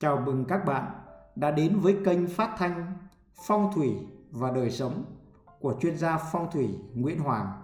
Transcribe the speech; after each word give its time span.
Chào 0.00 0.22
mừng 0.26 0.44
các 0.44 0.64
bạn 0.64 0.90
đã 1.36 1.50
đến 1.50 1.78
với 1.80 1.96
kênh 2.04 2.28
phát 2.28 2.54
thanh 2.58 2.96
Phong 3.46 3.72
thủy 3.74 3.96
và 4.30 4.50
đời 4.50 4.70
sống 4.70 5.04
của 5.60 5.74
chuyên 5.80 5.96
gia 5.96 6.18
phong 6.32 6.50
thủy 6.52 6.68
Nguyễn 6.94 7.18
Hoàng, 7.18 7.62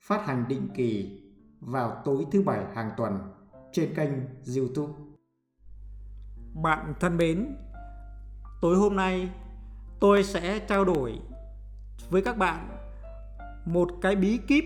phát 0.00 0.26
hành 0.26 0.44
định 0.48 0.68
kỳ 0.74 1.20
vào 1.60 2.02
tối 2.04 2.26
thứ 2.32 2.42
bảy 2.42 2.64
hàng 2.74 2.90
tuần 2.96 3.18
trên 3.72 3.94
kênh 3.94 4.10
YouTube. 4.56 4.92
Bạn 6.54 6.94
thân 7.00 7.16
mến, 7.16 7.56
tối 8.60 8.76
hôm 8.76 8.96
nay 8.96 9.30
tôi 10.00 10.24
sẽ 10.24 10.58
trao 10.58 10.84
đổi 10.84 11.20
với 12.10 12.22
các 12.22 12.38
bạn 12.38 12.68
một 13.64 13.90
cái 14.02 14.16
bí 14.16 14.38
kíp 14.48 14.64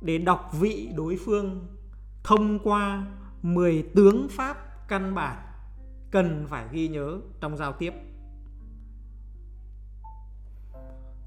để 0.00 0.18
đọc 0.18 0.50
vị 0.60 0.92
đối 0.96 1.18
phương 1.24 1.76
thông 2.24 2.58
qua 2.58 3.06
10 3.42 3.90
tướng 3.94 4.26
pháp 4.30 4.56
căn 4.88 5.14
bản 5.14 5.47
cần 6.10 6.46
phải 6.50 6.66
ghi 6.72 6.88
nhớ 6.88 7.20
trong 7.40 7.56
giao 7.56 7.72
tiếp. 7.72 7.92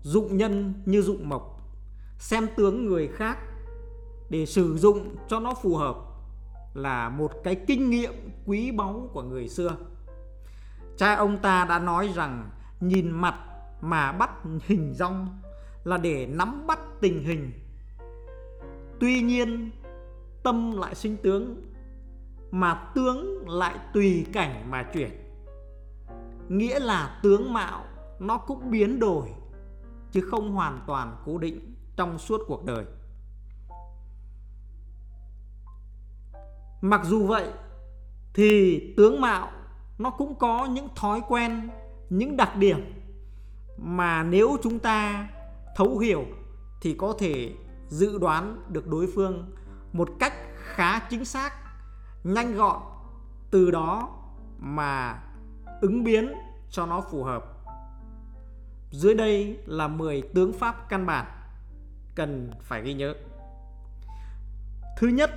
Dụng 0.01 0.37
nhân 0.37 0.73
như 0.85 1.01
dụng 1.01 1.29
mộc, 1.29 1.61
xem 2.17 2.47
tướng 2.57 2.85
người 2.85 3.07
khác 3.07 3.37
để 4.29 4.45
sử 4.45 4.77
dụng 4.77 5.15
cho 5.27 5.39
nó 5.39 5.53
phù 5.53 5.75
hợp 5.75 5.95
là 6.73 7.09
một 7.09 7.31
cái 7.43 7.55
kinh 7.67 7.89
nghiệm 7.89 8.13
quý 8.45 8.71
báu 8.71 9.09
của 9.13 9.23
người 9.23 9.49
xưa. 9.49 9.77
Cha 10.97 11.15
ông 11.15 11.37
ta 11.37 11.65
đã 11.65 11.79
nói 11.79 12.09
rằng 12.15 12.49
nhìn 12.79 13.11
mặt 13.11 13.35
mà 13.81 14.11
bắt 14.11 14.29
hình 14.67 14.93
rong 14.93 15.41
là 15.83 15.97
để 15.97 16.25
nắm 16.25 16.67
bắt 16.67 16.79
tình 17.01 17.23
hình. 17.23 17.51
Tuy 18.99 19.21
nhiên, 19.21 19.71
tâm 20.43 20.77
lại 20.77 20.95
sinh 20.95 21.17
tướng 21.17 21.70
mà 22.51 22.91
tướng 22.95 23.49
lại 23.49 23.75
tùy 23.93 24.25
cảnh 24.33 24.71
mà 24.71 24.83
chuyển. 24.83 25.11
Nghĩa 26.49 26.79
là 26.79 27.19
tướng 27.23 27.53
mạo 27.53 27.85
nó 28.19 28.37
cũng 28.37 28.71
biến 28.71 28.99
đổi, 28.99 29.27
chứ 30.11 30.21
không 30.31 30.51
hoàn 30.51 30.81
toàn 30.87 31.15
cố 31.25 31.37
định 31.37 31.75
trong 31.95 32.17
suốt 32.17 32.41
cuộc 32.47 32.65
đời. 32.65 32.85
Mặc 36.81 37.01
dù 37.05 37.27
vậy, 37.27 37.47
thì 38.33 38.79
tướng 38.97 39.21
mạo 39.21 39.51
nó 39.97 40.09
cũng 40.09 40.35
có 40.35 40.65
những 40.65 40.87
thói 40.95 41.21
quen, 41.27 41.69
những 42.09 42.37
đặc 42.37 42.55
điểm 42.55 42.93
mà 43.77 44.23
nếu 44.23 44.57
chúng 44.63 44.79
ta 44.79 45.29
thấu 45.75 45.97
hiểu 45.97 46.25
thì 46.81 46.95
có 46.99 47.15
thể 47.19 47.53
dự 47.87 48.17
đoán 48.17 48.63
được 48.69 48.87
đối 48.87 49.07
phương 49.15 49.55
một 49.93 50.09
cách 50.19 50.33
khá 50.55 50.99
chính 50.99 51.25
xác 51.25 51.60
nhanh 52.23 52.55
gọn, 52.55 52.81
từ 53.51 53.71
đó 53.71 54.09
mà 54.59 55.23
ứng 55.81 56.03
biến 56.03 56.33
cho 56.69 56.85
nó 56.85 57.01
phù 57.01 57.23
hợp. 57.23 57.45
Dưới 58.91 59.15
đây 59.15 59.57
là 59.65 59.87
10 59.87 60.21
tướng 60.21 60.53
pháp 60.53 60.89
căn 60.89 61.05
bản 61.05 61.25
cần 62.15 62.51
phải 62.61 62.81
ghi 62.81 62.93
nhớ. 62.93 63.13
Thứ 64.97 65.07
nhất 65.07 65.31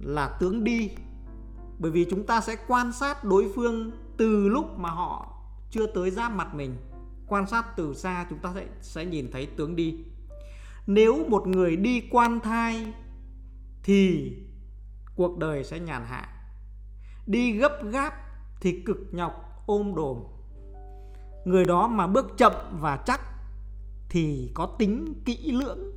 là 0.00 0.36
tướng 0.40 0.64
đi, 0.64 0.90
bởi 1.78 1.90
vì 1.90 2.06
chúng 2.10 2.26
ta 2.26 2.40
sẽ 2.40 2.56
quan 2.68 2.92
sát 2.92 3.24
đối 3.24 3.52
phương 3.54 3.90
từ 4.16 4.48
lúc 4.48 4.78
mà 4.78 4.90
họ 4.90 5.34
chưa 5.70 5.86
tới 5.86 6.10
giáp 6.10 6.32
mặt 6.32 6.54
mình. 6.54 6.76
Quan 7.26 7.46
sát 7.46 7.76
từ 7.76 7.94
xa 7.94 8.26
chúng 8.30 8.38
ta 8.38 8.52
sẽ 8.54 8.66
sẽ 8.80 9.04
nhìn 9.04 9.30
thấy 9.32 9.46
tướng 9.46 9.76
đi. 9.76 10.04
Nếu 10.86 11.24
một 11.28 11.46
người 11.46 11.76
đi 11.76 12.08
quan 12.10 12.40
thai 12.40 12.92
thì 13.82 14.32
cuộc 15.18 15.38
đời 15.38 15.64
sẽ 15.64 15.80
nhàn 15.80 16.04
hạ. 16.04 16.28
Đi 17.26 17.52
gấp 17.52 17.72
gáp 17.84 18.14
thì 18.60 18.82
cực 18.86 18.96
nhọc, 19.12 19.62
ôm 19.66 19.94
đồm. 19.94 20.24
Người 21.44 21.64
đó 21.64 21.88
mà 21.88 22.06
bước 22.06 22.26
chậm 22.38 22.52
và 22.80 22.96
chắc 23.06 23.20
thì 24.08 24.50
có 24.54 24.66
tính 24.78 25.22
kỹ 25.24 25.52
lưỡng 25.52 25.92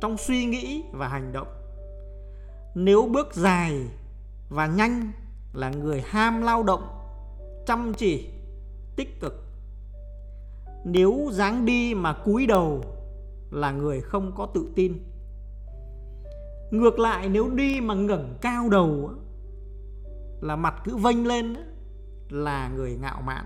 trong 0.00 0.16
suy 0.18 0.44
nghĩ 0.44 0.84
và 0.92 1.08
hành 1.08 1.32
động. 1.32 1.48
Nếu 2.74 3.08
bước 3.12 3.34
dài 3.34 3.88
và 4.48 4.66
nhanh 4.66 5.12
là 5.52 5.70
người 5.70 6.02
ham 6.06 6.42
lao 6.42 6.62
động, 6.62 6.82
chăm 7.66 7.94
chỉ, 7.94 8.30
tích 8.96 9.20
cực. 9.20 9.44
Nếu 10.84 11.28
dáng 11.32 11.64
đi 11.64 11.94
mà 11.94 12.12
cúi 12.12 12.46
đầu 12.46 12.80
là 13.50 13.70
người 13.70 14.00
không 14.00 14.32
có 14.36 14.46
tự 14.46 14.68
tin 14.76 14.98
ngược 16.70 16.98
lại 16.98 17.28
nếu 17.28 17.50
đi 17.50 17.80
mà 17.80 17.94
ngẩng 17.94 18.34
cao 18.40 18.68
đầu 18.68 19.10
là 20.40 20.56
mặt 20.56 20.74
cứ 20.84 20.96
vênh 20.96 21.26
lên 21.26 21.56
là 22.28 22.68
người 22.68 22.96
ngạo 23.00 23.22
mạn. 23.22 23.44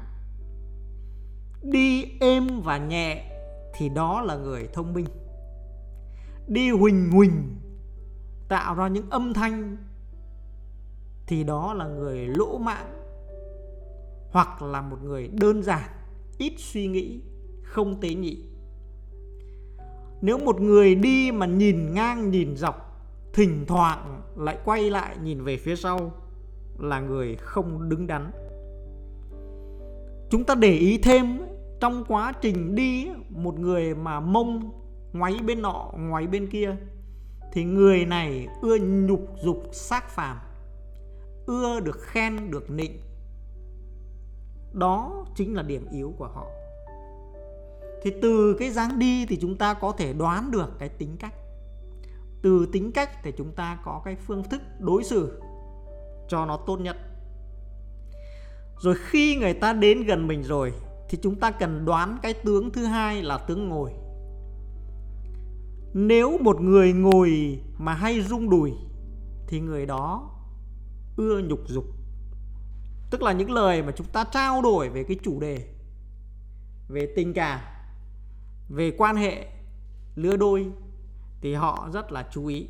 Đi 1.62 2.04
êm 2.20 2.60
và 2.60 2.78
nhẹ 2.78 3.30
thì 3.74 3.88
đó 3.88 4.20
là 4.20 4.36
người 4.36 4.68
thông 4.72 4.94
minh. 4.94 5.06
Đi 6.48 6.70
huỳnh 6.70 7.10
huỳnh, 7.10 7.56
tạo 8.48 8.74
ra 8.74 8.88
những 8.88 9.10
âm 9.10 9.34
thanh 9.34 9.76
thì 11.26 11.44
đó 11.44 11.74
là 11.74 11.86
người 11.86 12.26
lỗ 12.26 12.58
mãng, 12.58 13.00
hoặc 14.30 14.62
là 14.62 14.80
một 14.80 14.96
người 15.02 15.28
đơn 15.28 15.62
giản, 15.62 15.90
ít 16.38 16.54
suy 16.58 16.86
nghĩ, 16.86 17.20
không 17.62 18.00
tế 18.00 18.14
nhị. 18.14 18.44
Nếu 20.22 20.38
một 20.38 20.60
người 20.60 20.94
đi 20.94 21.32
mà 21.32 21.46
nhìn 21.46 21.94
ngang, 21.94 22.30
nhìn 22.30 22.56
dọc 22.56 22.83
thỉnh 23.34 23.64
thoảng 23.66 24.22
lại 24.36 24.58
quay 24.64 24.90
lại 24.90 25.16
nhìn 25.22 25.44
về 25.44 25.56
phía 25.56 25.76
sau, 25.76 26.12
là 26.78 27.00
người 27.00 27.36
không 27.36 27.88
đứng 27.88 28.06
đắn. 28.06 28.30
Chúng 30.30 30.44
ta 30.44 30.54
để 30.54 30.72
ý 30.72 30.98
thêm, 30.98 31.38
trong 31.80 32.04
quá 32.08 32.32
trình 32.40 32.74
đi, 32.74 33.08
một 33.28 33.58
người 33.58 33.94
mà 33.94 34.20
mông 34.20 34.70
ngoáy 35.12 35.36
bên 35.46 35.62
nọ, 35.62 35.92
ngoáy 35.98 36.26
bên 36.26 36.50
kia, 36.50 36.76
thì 37.52 37.64
người 37.64 38.06
này 38.06 38.48
ưa 38.62 38.76
nhục 38.78 39.20
dục 39.42 39.62
xác 39.72 40.10
phàm, 40.10 40.36
ưa 41.46 41.80
được 41.80 42.00
khen, 42.00 42.50
được 42.50 42.70
nịnh. 42.70 43.00
Đó 44.72 45.26
chính 45.36 45.54
là 45.54 45.62
điểm 45.62 45.86
yếu 45.92 46.14
của 46.18 46.26
họ. 46.26 46.46
Thì 48.02 48.12
từ 48.22 48.56
cái 48.58 48.70
dáng 48.70 48.98
đi 48.98 49.26
thì 49.26 49.38
chúng 49.40 49.58
ta 49.58 49.74
có 49.74 49.92
thể 49.92 50.12
đoán 50.12 50.50
được 50.50 50.78
cái 50.78 50.88
tính 50.88 51.16
cách 51.18 51.34
từ 52.44 52.66
tính 52.72 52.92
cách 52.92 53.10
thì 53.22 53.32
chúng 53.36 53.52
ta 53.52 53.78
có 53.84 54.02
cái 54.04 54.16
phương 54.26 54.42
thức 54.50 54.62
đối 54.78 55.04
xử 55.04 55.42
cho 56.28 56.46
nó 56.46 56.56
tốt 56.56 56.76
nhất. 56.76 56.96
Rồi 58.80 58.94
khi 58.98 59.36
người 59.36 59.54
ta 59.54 59.72
đến 59.72 60.04
gần 60.04 60.26
mình 60.26 60.42
rồi 60.42 60.72
thì 61.08 61.18
chúng 61.22 61.40
ta 61.40 61.50
cần 61.50 61.84
đoán 61.84 62.18
cái 62.22 62.34
tướng 62.34 62.70
thứ 62.70 62.84
hai 62.84 63.22
là 63.22 63.38
tướng 63.38 63.68
ngồi. 63.68 63.90
Nếu 65.94 66.38
một 66.38 66.60
người 66.60 66.92
ngồi 66.92 67.60
mà 67.78 67.94
hay 67.94 68.20
rung 68.20 68.50
đùi 68.50 68.72
thì 69.48 69.60
người 69.60 69.86
đó 69.86 70.30
ưa 71.16 71.38
nhục 71.38 71.60
dục. 71.68 71.84
Tức 73.10 73.22
là 73.22 73.32
những 73.32 73.50
lời 73.50 73.82
mà 73.82 73.92
chúng 73.96 74.06
ta 74.06 74.24
trao 74.24 74.62
đổi 74.62 74.88
về 74.88 75.04
cái 75.04 75.16
chủ 75.22 75.40
đề, 75.40 75.68
về 76.88 77.12
tình 77.16 77.34
cảm, 77.34 77.60
về 78.68 78.92
quan 78.98 79.16
hệ 79.16 79.46
lứa 80.14 80.36
đôi 80.36 80.66
thì 81.44 81.54
họ 81.54 81.88
rất 81.92 82.12
là 82.12 82.26
chú 82.30 82.46
ý. 82.46 82.68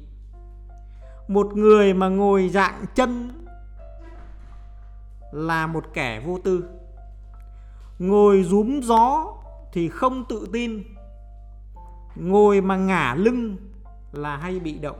Một 1.28 1.46
người 1.54 1.94
mà 1.94 2.08
ngồi 2.08 2.48
dạng 2.48 2.84
chân 2.94 3.30
là 5.32 5.66
một 5.66 5.84
kẻ 5.94 6.20
vô 6.20 6.38
tư. 6.44 6.64
Ngồi 7.98 8.42
rúm 8.42 8.80
gió 8.80 9.34
thì 9.72 9.88
không 9.88 10.24
tự 10.28 10.48
tin. 10.52 10.82
Ngồi 12.16 12.60
mà 12.60 12.76
ngả 12.76 13.14
lưng 13.14 13.56
là 14.12 14.36
hay 14.36 14.60
bị 14.60 14.78
động. 14.78 14.98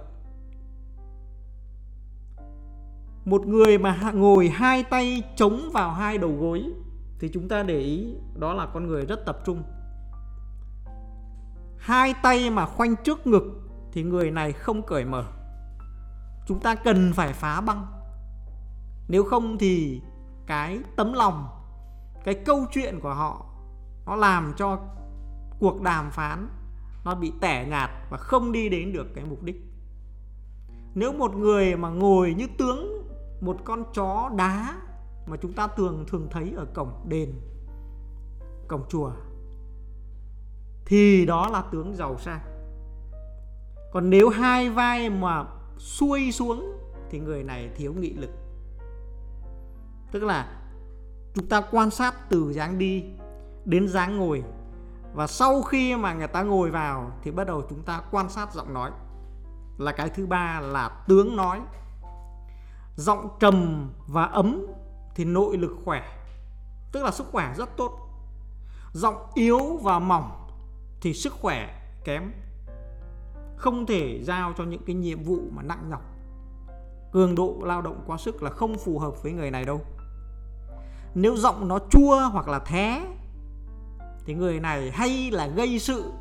Một 3.25 3.47
người 3.47 3.79
mà 3.79 4.13
ngồi 4.15 4.49
hai 4.49 4.83
tay 4.83 5.23
chống 5.37 5.71
vào 5.73 5.91
hai 5.91 6.19
đầu 6.19 6.37
gối 6.41 6.65
thì 7.19 7.29
chúng 7.29 7.49
ta 7.49 7.63
để 7.63 7.79
ý 7.79 8.15
đó 8.35 8.55
là 8.55 8.67
con 8.67 8.87
người 8.87 9.07
rất 9.07 9.27
tập 9.27 9.39
trung. 9.47 9.63
Hai 11.79 12.15
tay 12.23 12.51
mà 12.51 12.67
khoanh 12.67 12.97
trước 13.05 13.27
ngực 13.27 13.64
thì 13.95 14.03
người 14.03 14.31
này 14.31 14.53
không 14.53 14.83
cởi 14.83 15.05
mở. 15.05 15.25
Chúng 16.47 16.61
ta 16.61 16.75
cần 16.75 17.13
phải 17.15 17.33
phá 17.33 17.61
băng. 17.61 17.87
Nếu 19.09 19.25
không 19.25 19.59
thì 19.59 20.03
cái 20.47 20.81
tấm 20.97 21.13
lòng, 21.13 21.49
cái 22.25 22.35
câu 22.35 22.67
chuyện 22.73 23.01
của 23.01 23.15
họ, 23.15 23.47
nó 24.07 24.17
làm 24.17 24.53
cho 24.57 24.79
cuộc 25.59 25.83
đàm 25.83 26.11
phán 26.11 26.49
nó 27.05 27.15
bị 27.15 27.33
tẻ 27.41 27.67
nhạt 27.71 27.91
và 28.11 28.17
không 28.17 28.53
đi 28.53 28.69
đến 28.69 28.93
được 28.93 29.07
cái 29.15 29.25
mục 29.25 29.43
đích. 29.43 29.57
Nếu 30.95 31.13
một 31.13 31.37
người 31.37 31.77
mà 31.77 31.89
ngồi 31.89 32.35
như 32.35 32.47
tướng, 32.59 33.09
một 33.41 33.57
con 33.65 33.85
chó 33.95 34.31
đá 34.37 34.81
mà 35.27 35.37
chúng 35.37 35.53
ta 35.53 35.67
thường 35.67 36.05
thường 36.09 36.29
thấy 36.31 36.53
ở 36.57 36.67
cổng 36.75 37.05
đền, 37.09 37.35
cổng 38.69 38.85
chùa, 38.89 39.13
thì 40.87 41.27
đó 41.27 41.49
là 41.49 41.63
tướng 41.73 41.95
giàu 41.95 42.19
sang 42.19 42.54
còn 43.95 44.11
nếu 44.11 44.29
hai 44.29 44.71
vai 44.71 45.11
mà 45.11 45.45
xuôi 45.79 46.33
xuống 46.33 46.79
thì 47.11 47.19
người 47.19 47.43
này 47.43 47.71
thiếu 47.77 47.95
nghị 47.95 48.13
lực. 48.13 48.31
Tức 50.13 50.23
là 50.23 50.63
chúng 51.35 51.49
ta 51.49 51.61
quan 51.71 51.91
sát 51.91 52.15
từ 52.29 52.53
dáng 52.53 52.79
đi 52.79 53.05
đến 53.65 53.89
dáng 53.89 54.17
ngồi. 54.17 54.45
Và 55.15 55.27
sau 55.27 55.63
khi 55.63 55.97
mà 55.97 56.15
người 56.15 56.29
ta 56.29 56.43
ngồi 56.43 56.71
vào 56.71 57.11
thì 57.23 57.31
bắt 57.31 57.47
đầu 57.47 57.63
chúng 57.71 57.83
ta 57.83 58.03
quan 58.11 58.31
sát 58.31 58.55
giọng 58.55 58.75
nói. 58.75 58.91
Là 59.79 59.93
cái 59.93 60.09
thứ 60.09 60.27
ba 60.27 60.61
là 60.61 61.05
tướng 61.09 61.37
nói. 61.37 61.61
Giọng 62.97 63.29
trầm 63.41 63.91
và 64.07 64.25
ấm 64.25 64.67
thì 65.15 65.25
nội 65.25 65.57
lực 65.57 65.77
khỏe, 65.85 66.03
tức 66.93 67.03
là 67.03 67.11
sức 67.11 67.27
khỏe 67.33 67.55
rất 67.57 67.77
tốt. 67.77 67.99
Giọng 68.93 69.17
yếu 69.35 69.77
và 69.83 69.99
mỏng 69.99 70.49
thì 71.01 71.15
sức 71.15 71.33
khỏe 71.33 71.83
kém 72.05 72.33
không 73.65 73.87
thể 73.87 74.21
giao 74.23 74.53
cho 74.57 74.65
những 74.65 74.83
cái 74.87 74.97
nhiệm 74.97 75.23
vụ 75.23 75.39
mà 75.51 75.63
nặng 75.63 75.91
nhọc. 75.91 76.03
Cường 77.13 77.35
độ 77.35 77.57
lao 77.63 77.83
động 77.83 78.05
quá 78.07 78.17
sức 78.17 78.43
là 78.43 78.51
không 78.51 78.79
phù 78.79 78.99
hợp 78.99 79.23
với 79.23 79.33
người 79.33 79.51
này 79.51 79.65
đâu. 79.65 79.81
Nếu 81.15 81.37
giọng 81.37 81.69
nó 81.69 81.79
chua 81.91 82.29
hoặc 82.33 82.49
là 82.49 82.59
thé, 82.59 83.07
thì 84.25 84.35
người 84.35 84.61
này 84.61 84.91
hay 84.91 85.31
là 85.31 85.47
gây 85.47 85.79
sự, 85.79 86.13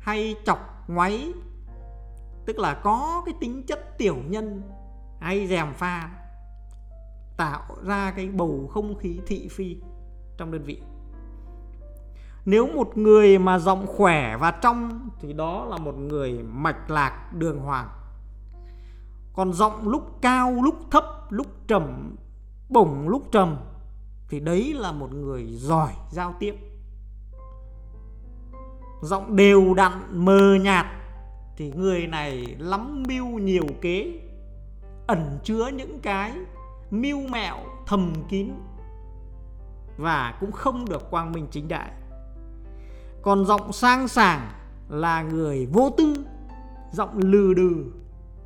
hay 0.00 0.36
chọc 0.44 0.58
ngoáy, 0.88 1.32
tức 2.46 2.58
là 2.58 2.74
có 2.74 3.22
cái 3.26 3.34
tính 3.40 3.62
chất 3.66 3.98
tiểu 3.98 4.16
nhân, 4.28 4.62
hay 5.20 5.46
dèm 5.46 5.74
pha, 5.74 6.10
tạo 7.36 7.62
ra 7.82 8.12
cái 8.16 8.28
bầu 8.28 8.70
không 8.72 8.98
khí 8.98 9.20
thị 9.26 9.48
phi 9.48 9.76
trong 10.36 10.52
đơn 10.52 10.62
vị 10.62 10.82
nếu 12.44 12.66
một 12.66 12.96
người 12.96 13.38
mà 13.38 13.58
giọng 13.58 13.86
khỏe 13.86 14.36
và 14.36 14.50
trong 14.50 15.08
thì 15.20 15.32
đó 15.32 15.64
là 15.64 15.76
một 15.76 15.98
người 15.98 16.42
mạch 16.42 16.90
lạc 16.90 17.32
đường 17.32 17.58
hoàng. 17.58 17.88
Còn 19.32 19.52
giọng 19.52 19.88
lúc 19.88 20.18
cao, 20.22 20.52
lúc 20.62 20.74
thấp, 20.90 21.04
lúc 21.30 21.46
trầm, 21.66 22.16
bổng 22.68 23.08
lúc 23.08 23.22
trầm 23.32 23.56
thì 24.28 24.40
đấy 24.40 24.74
là 24.74 24.92
một 24.92 25.14
người 25.14 25.46
giỏi 25.46 25.92
giao 26.10 26.34
tiếp. 26.38 26.54
Giọng 29.02 29.36
đều 29.36 29.74
đặn, 29.74 29.92
mờ 30.24 30.54
nhạt 30.60 30.86
thì 31.56 31.72
người 31.76 32.06
này 32.06 32.56
lắm 32.58 33.02
mưu 33.08 33.26
nhiều 33.26 33.66
kế, 33.80 34.20
ẩn 35.06 35.38
chứa 35.44 35.68
những 35.68 36.00
cái 36.00 36.32
mưu 36.90 37.28
mẹo 37.28 37.56
thầm 37.86 38.12
kín 38.28 38.50
và 39.96 40.36
cũng 40.40 40.52
không 40.52 40.84
được 40.88 41.10
quang 41.10 41.32
minh 41.32 41.46
chính 41.50 41.68
đại 41.68 41.90
còn 43.22 43.44
giọng 43.46 43.72
sang 43.72 44.08
sảng 44.08 44.52
là 44.88 45.22
người 45.22 45.66
vô 45.66 45.90
tư 45.96 46.14
giọng 46.92 47.18
lừ 47.18 47.54
đừ 47.54 47.84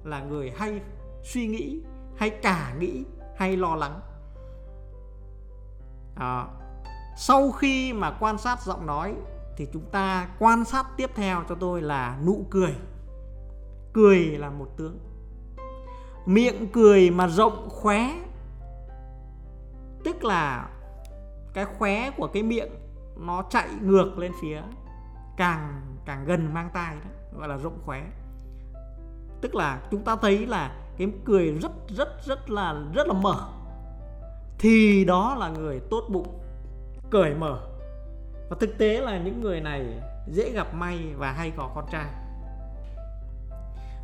là 0.05 0.21
người 0.21 0.53
hay 0.57 0.81
suy 1.23 1.47
nghĩ 1.47 1.81
hay 2.17 2.31
cả 2.31 2.75
nghĩ 2.79 3.05
hay 3.37 3.57
lo 3.57 3.75
lắng. 3.75 4.01
À, 6.15 6.47
sau 7.17 7.51
khi 7.51 7.93
mà 7.93 8.17
quan 8.21 8.39
sát 8.39 8.63
giọng 8.63 8.87
nói 8.87 9.15
thì 9.57 9.69
chúng 9.73 9.85
ta 9.93 10.29
quan 10.39 10.65
sát 10.65 10.87
tiếp 10.97 11.11
theo 11.15 11.45
cho 11.49 11.55
tôi 11.55 11.83
là 11.83 12.19
nụ 12.27 12.47
cười. 12.51 12.75
Cười 13.93 14.19
là 14.19 14.51
một 14.51 14.69
tướng. 14.77 14.99
Miệng 16.27 16.67
cười 16.73 17.11
mà 17.11 17.29
rộng 17.29 17.69
khóe 17.71 18.27
tức 20.05 20.25
là 20.25 20.71
cái 21.55 21.65
khóe 21.65 22.11
của 22.11 22.27
cái 22.27 22.43
miệng 22.43 22.69
nó 23.17 23.43
chạy 23.51 23.69
ngược 23.83 24.19
lên 24.19 24.33
phía 24.41 24.63
càng 25.37 25.83
càng 26.05 26.25
gần 26.25 26.55
mang 26.55 26.71
tai 26.73 26.95
đó, 26.95 27.11
gọi 27.39 27.49
là 27.49 27.57
rộng 27.57 27.79
khóe. 27.85 28.03
Tức 29.41 29.55
là 29.55 29.81
chúng 29.91 30.05
ta 30.05 30.17
thấy 30.17 30.47
là 30.47 30.77
cái 30.99 31.09
cười 31.25 31.53
rất 31.53 31.73
rất 31.89 32.09
rất 32.25 32.51
là 32.51 32.75
rất 32.95 33.07
là 33.07 33.13
mở. 33.13 33.49
Thì 34.59 35.05
đó 35.05 35.37
là 35.39 35.49
người 35.49 35.81
tốt 35.91 36.05
bụng, 36.09 36.41
cởi 37.11 37.35
mở. 37.35 37.61
Và 38.51 38.57
thực 38.61 38.79
tế 38.79 39.01
là 39.01 39.19
những 39.19 39.41
người 39.41 39.61
này 39.61 39.87
dễ 40.33 40.51
gặp 40.51 40.75
may 40.75 41.15
và 41.17 41.33
hay 41.33 41.53
có 41.57 41.71
con 41.75 41.85
trai. 41.93 42.07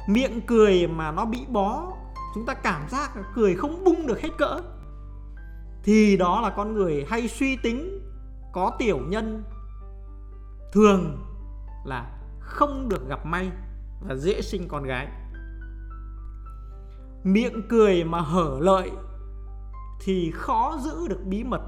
Miệng 0.09 0.41
cười 0.47 0.87
mà 0.87 1.13
nó 1.13 1.25
bị 1.25 1.47
bó, 1.49 1.93
chúng 2.35 2.47
ta 2.47 2.55
cảm 2.55 2.89
giác 2.89 3.11
cười 3.35 3.55
không 3.55 3.85
bung 3.85 4.07
được 4.07 4.21
hết 4.21 4.31
cỡ. 4.39 4.61
Thì 5.83 6.17
đó 6.17 6.41
là 6.41 6.51
con 6.51 6.75
người 6.75 7.07
hay 7.09 7.29
suy 7.29 7.57
tính 7.57 8.02
có 8.53 8.77
tiểu 8.79 8.99
nhân 9.09 9.45
thường 10.73 11.19
là 11.85 12.19
không 12.41 12.89
được 12.89 13.09
gặp 13.09 13.27
may 13.27 13.51
và 14.01 14.15
dễ 14.15 14.43
sinh 14.43 14.69
con 14.69 14.85
gái. 14.85 15.09
Miệng 17.25 17.63
cười 17.69 18.05
mà 18.05 18.21
hở 18.21 18.59
lợi 18.61 18.91
thì 20.05 20.31
khó 20.35 20.79
giữ 20.85 21.09
được 21.09 21.25
bí 21.25 21.45
mật, 21.45 21.63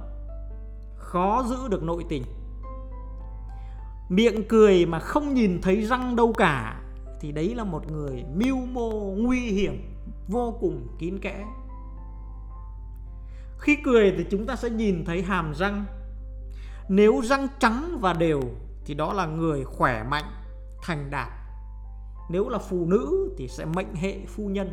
khó 0.96 1.44
giữ 1.48 1.68
được 1.68 1.82
nội 1.82 2.04
tình. 2.08 2.22
Miệng 4.08 4.48
cười 4.48 4.86
mà 4.86 4.98
không 4.98 5.34
nhìn 5.34 5.60
thấy 5.62 5.82
răng 5.82 6.16
đâu 6.16 6.32
cả 6.32 6.80
thì 7.20 7.32
đấy 7.32 7.54
là 7.54 7.64
một 7.64 7.92
người 7.92 8.24
mưu 8.34 8.66
mô 8.66 8.90
nguy 9.16 9.40
hiểm, 9.40 9.94
vô 10.28 10.56
cùng 10.60 10.86
kín 10.98 11.18
kẽ. 11.18 11.44
Khi 13.58 13.76
cười 13.84 14.14
thì 14.18 14.26
chúng 14.30 14.46
ta 14.46 14.56
sẽ 14.56 14.70
nhìn 14.70 15.04
thấy 15.04 15.22
hàm 15.22 15.54
răng 15.54 15.84
nếu 16.88 17.20
răng 17.24 17.48
trắng 17.58 17.98
và 18.00 18.12
đều 18.12 18.40
thì 18.84 18.94
đó 18.94 19.12
là 19.12 19.26
người 19.26 19.64
khỏe 19.64 20.02
mạnh, 20.02 20.32
thành 20.82 21.10
đạt. 21.10 21.28
Nếu 22.30 22.48
là 22.48 22.58
phụ 22.58 22.86
nữ 22.86 23.34
thì 23.38 23.48
sẽ 23.48 23.64
mệnh 23.64 23.94
hệ 23.94 24.18
phu 24.26 24.48
nhân. 24.48 24.72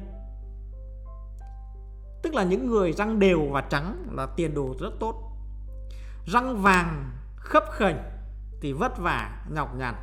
Tức 2.24 2.34
là 2.34 2.44
những 2.44 2.68
người 2.68 2.94
răng 2.94 3.20
đều 3.20 3.42
và 3.52 3.62
trắng 3.62 4.06
là 4.12 4.26
tiền 4.26 4.54
đồ 4.54 4.76
rất 4.80 4.92
tốt. 5.00 5.16
Răng 6.26 6.62
vàng, 6.62 7.12
khấp 7.36 7.64
khểnh 7.72 7.98
thì 8.62 8.74
vất 8.74 8.98
vả, 8.98 9.46
nhọc 9.50 9.76
nhằn. 9.76 9.96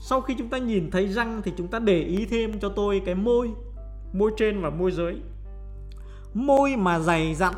Sau 0.00 0.20
khi 0.20 0.34
chúng 0.38 0.48
ta 0.48 0.58
nhìn 0.58 0.90
thấy 0.90 1.08
răng 1.08 1.42
thì 1.44 1.52
chúng 1.56 1.68
ta 1.68 1.78
để 1.78 2.00
ý 2.02 2.26
thêm 2.26 2.60
cho 2.60 2.68
tôi 2.68 3.02
cái 3.06 3.14
môi 3.14 3.50
môi 4.12 4.32
trên 4.36 4.62
và 4.62 4.70
môi 4.70 4.92
dưới. 4.92 5.14
Môi 6.34 6.76
mà 6.76 6.98
dày 6.98 7.34
dặn 7.34 7.54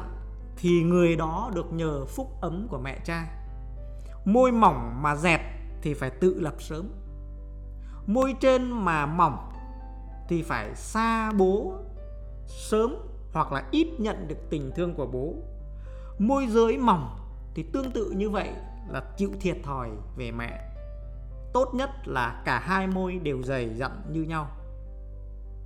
thì 0.61 0.83
người 0.83 1.17
đó 1.17 1.51
được 1.55 1.73
nhờ 1.73 2.05
phúc 2.05 2.29
ấm 2.41 2.67
của 2.71 2.79
mẹ 2.79 2.99
cha. 3.05 3.27
Môi 4.25 4.53
mỏng 4.53 5.03
mà 5.03 5.17
dẹt 5.17 5.41
thì 5.83 5.95
phải 5.95 6.11
tự 6.11 6.41
lập 6.41 6.55
sớm. 6.59 6.89
Môi 8.07 8.35
trên 8.41 8.71
mà 8.73 9.07
mỏng 9.07 9.53
thì 10.29 10.43
phải 10.43 10.75
xa 10.75 11.33
bố 11.33 11.75
sớm 12.47 12.97
hoặc 13.33 13.53
là 13.53 13.69
ít 13.71 13.89
nhận 13.99 14.29
được 14.29 14.51
tình 14.51 14.71
thương 14.77 14.95
của 14.95 15.07
bố. 15.07 15.35
Môi 16.19 16.47
dưới 16.47 16.77
mỏng 16.77 17.19
thì 17.55 17.63
tương 17.73 17.91
tự 17.91 18.11
như 18.11 18.31
vậy 18.31 18.53
là 18.89 19.03
chịu 19.17 19.31
thiệt 19.41 19.57
thòi 19.65 19.91
về 20.17 20.31
mẹ. 20.31 20.75
Tốt 21.53 21.75
nhất 21.75 21.91
là 22.05 22.43
cả 22.45 22.59
hai 22.59 22.87
môi 22.87 23.19
đều 23.19 23.43
dày 23.43 23.75
dặn 23.75 24.03
như 24.11 24.23
nhau 24.23 24.51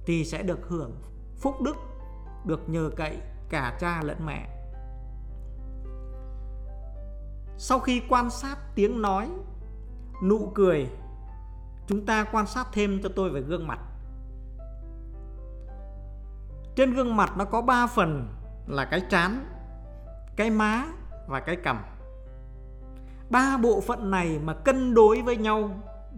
thì 0.07 0.25
sẽ 0.25 0.43
được 0.43 0.69
hưởng 0.69 0.93
phúc 1.41 1.63
đức 1.63 1.77
được 2.45 2.69
nhờ 2.69 2.91
cậy 2.97 3.19
cả 3.51 3.77
cha 3.81 4.03
lẫn 4.03 4.17
mẹ 4.27 4.62
sau 7.57 7.79
khi 7.79 8.03
quan 8.09 8.31
sát 8.31 8.59
tiếng 8.75 9.03
nói, 9.03 9.31
nụ 10.23 10.53
cười, 10.55 10.91
chúng 11.87 12.07
ta 12.07 12.25
quan 12.33 12.47
sát 12.47 12.67
thêm 12.73 13.01
cho 13.03 13.09
tôi 13.17 13.31
về 13.31 13.41
gương 13.41 13.67
mặt. 13.67 13.79
Trên 16.77 16.95
gương 16.95 17.17
mặt 17.17 17.33
nó 17.37 17.45
có 17.45 17.63
3 17.63 17.87
phần 17.87 18.29
là 18.67 18.85
cái 18.85 19.03
trán, 19.11 19.47
cái 20.37 20.51
má 20.51 20.85
và 21.29 21.41
cái 21.41 21.57
cằm. 21.57 21.83
Ba 23.31 23.57
bộ 23.57 23.81
phận 23.81 24.11
này 24.11 24.39
mà 24.45 24.55
cân 24.55 24.95
đối 24.95 25.23
với 25.23 25.37
nhau 25.37 25.71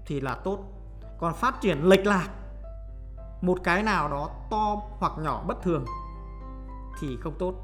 thì 0.07 0.21
là 0.21 0.35
tốt. 0.35 0.59
Còn 1.19 1.35
phát 1.35 1.61
triển 1.61 1.83
lệch 1.83 2.07
lạc, 2.07 2.29
một 3.41 3.59
cái 3.65 3.83
nào 3.83 4.09
đó 4.09 4.31
to 4.51 4.77
hoặc 4.99 5.13
nhỏ 5.19 5.45
bất 5.47 5.63
thường 5.63 5.85
thì 7.01 7.17
không 7.21 7.35
tốt 7.39 7.55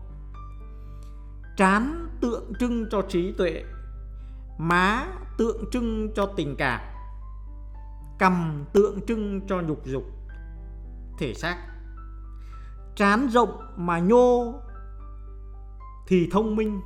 trán 1.61 2.09
tượng 2.21 2.53
trưng 2.59 2.87
cho 2.91 3.03
trí 3.09 3.33
tuệ. 3.33 3.65
Má 4.59 5.07
tượng 5.39 5.65
trưng 5.73 6.13
cho 6.15 6.27
tình 6.37 6.55
cảm. 6.59 6.81
Cầm 8.19 8.65
tượng 8.73 9.07
trưng 9.07 9.41
cho 9.49 9.61
nhục 9.61 9.87
dục. 9.87 10.05
Thể 11.19 11.35
xác. 11.35 11.57
Trán 12.95 13.29
rộng 13.29 13.61
mà 13.77 13.99
nhô 13.99 14.55
thì 16.07 16.29
thông 16.33 16.57
minh. 16.57 16.81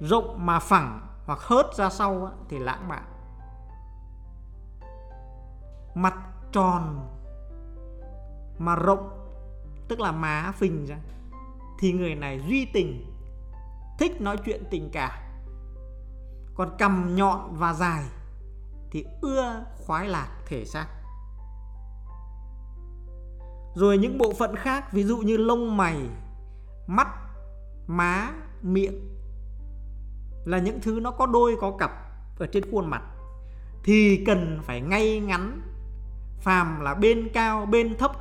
Rộng 0.00 0.46
mà 0.46 0.58
phẳng 0.58 1.08
hoặc 1.26 1.38
hớt 1.40 1.66
ra 1.74 1.90
sau 1.90 2.30
thì 2.48 2.58
lãng 2.58 2.88
mạn. 2.88 3.04
Mặt 5.94 6.14
tròn 6.52 7.08
mà 8.58 8.76
rộng, 8.76 9.10
tức 9.88 10.00
là 10.00 10.12
má 10.12 10.52
phình 10.52 10.86
ra, 10.86 10.96
thì 11.78 11.92
người 11.92 12.14
này 12.14 12.40
duy 12.48 12.66
tình 12.72 13.15
thích 13.98 14.20
nói 14.20 14.36
chuyện 14.44 14.64
tình 14.70 14.90
cảm. 14.92 15.12
Còn 16.54 16.70
cầm 16.78 17.14
nhọn 17.16 17.54
và 17.56 17.72
dài 17.72 18.04
thì 18.90 19.04
ưa 19.20 19.64
khoái 19.86 20.08
lạc 20.08 20.28
thể 20.46 20.64
xác. 20.64 20.86
Rồi 23.74 23.98
những 23.98 24.18
bộ 24.18 24.32
phận 24.38 24.56
khác, 24.56 24.92
ví 24.92 25.04
dụ 25.04 25.18
như 25.18 25.36
lông 25.36 25.76
mày, 25.76 25.96
mắt, 26.86 27.08
má, 27.86 28.32
miệng 28.62 29.16
là 30.44 30.58
những 30.58 30.80
thứ 30.82 30.98
nó 31.02 31.10
có 31.10 31.26
đôi, 31.26 31.56
có 31.60 31.76
cặp 31.78 31.90
ở 32.38 32.46
trên 32.46 32.70
khuôn 32.70 32.90
mặt 32.90 33.02
thì 33.84 34.24
cần 34.26 34.60
phải 34.62 34.80
ngay 34.80 35.20
ngắn. 35.20 35.60
Phàm 36.40 36.80
là 36.80 36.94
bên 36.94 37.28
cao, 37.32 37.66
bên 37.66 37.98
thấp, 37.98 38.12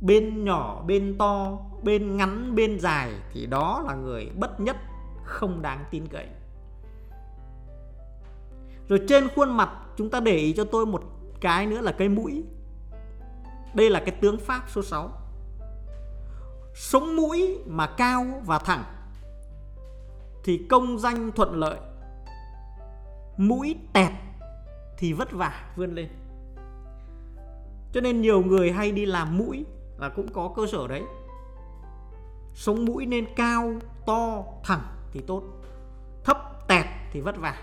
bên 0.00 0.44
nhỏ, 0.44 0.84
bên 0.86 1.18
to, 1.18 1.58
bên 1.82 2.16
ngắn, 2.16 2.54
bên 2.54 2.80
dài 2.80 3.12
thì 3.32 3.46
đó 3.46 3.84
là 3.86 3.94
người 3.94 4.30
bất 4.36 4.60
nhất 4.60 4.76
không 5.24 5.62
đáng 5.62 5.84
tin 5.90 6.06
cậy. 6.06 6.26
Rồi 8.88 9.00
trên 9.08 9.28
khuôn 9.36 9.56
mặt, 9.56 9.70
chúng 9.96 10.10
ta 10.10 10.20
để 10.20 10.36
ý 10.36 10.52
cho 10.52 10.64
tôi 10.64 10.86
một 10.86 11.02
cái 11.40 11.66
nữa 11.66 11.80
là 11.80 11.92
cái 11.92 12.08
mũi. 12.08 12.44
Đây 13.74 13.90
là 13.90 14.00
cái 14.00 14.16
tướng 14.20 14.38
pháp 14.38 14.64
số 14.68 14.82
6 14.82 15.10
sống 16.74 17.16
mũi 17.16 17.58
mà 17.66 17.86
cao 17.86 18.24
và 18.44 18.58
thẳng 18.58 18.84
thì 20.44 20.66
công 20.70 20.98
danh 20.98 21.32
thuận 21.32 21.54
lợi. 21.54 21.78
Mũi 23.36 23.76
tẹt 23.92 24.12
thì 24.98 25.12
vất 25.12 25.32
vả 25.32 25.72
vươn 25.76 25.94
lên. 25.94 26.08
Cho 27.92 28.00
nên 28.00 28.20
nhiều 28.20 28.42
người 28.42 28.72
hay 28.72 28.92
đi 28.92 29.06
làm 29.06 29.38
mũi 29.38 29.64
là 29.98 30.08
cũng 30.08 30.32
có 30.32 30.52
cơ 30.56 30.66
sở 30.72 30.88
đấy. 30.88 31.02
Sống 32.54 32.84
mũi 32.84 33.06
nên 33.06 33.26
cao, 33.36 33.72
to, 34.06 34.44
thẳng 34.64 34.82
thì 35.12 35.20
tốt. 35.20 35.42
Thấp 36.24 36.68
tẹt 36.68 36.86
thì 37.12 37.20
vất 37.20 37.36
vả. 37.36 37.54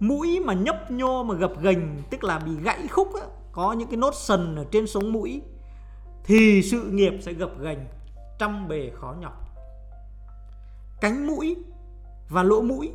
Mũi 0.00 0.40
mà 0.44 0.54
nhấp 0.54 0.90
nhô 0.90 1.22
mà 1.22 1.34
gập 1.34 1.60
ghềnh 1.60 2.02
tức 2.10 2.24
là 2.24 2.38
bị 2.38 2.52
gãy 2.62 2.88
khúc 2.88 3.08
á, 3.14 3.22
có 3.52 3.72
những 3.72 3.88
cái 3.88 3.96
nốt 3.96 4.14
sần 4.14 4.56
ở 4.56 4.64
trên 4.70 4.86
sống 4.86 5.12
mũi 5.12 5.42
thì 6.24 6.62
sự 6.62 6.90
nghiệp 6.90 7.12
sẽ 7.20 7.32
gập 7.32 7.50
ghềnh 7.60 7.78
trăm 8.38 8.68
bề 8.68 8.90
khó 8.94 9.14
nhọc. 9.20 9.32
Cánh 11.00 11.26
mũi 11.26 11.56
và 12.28 12.42
lỗ 12.42 12.62
mũi 12.62 12.92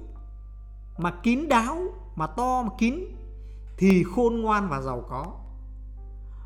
mà 0.97 1.11
kín 1.23 1.47
đáo 1.49 1.77
mà 2.15 2.27
to 2.27 2.61
mà 2.61 2.69
kín 2.77 2.99
thì 3.77 4.03
khôn 4.15 4.41
ngoan 4.41 4.69
và 4.69 4.81
giàu 4.81 5.03
có. 5.09 5.25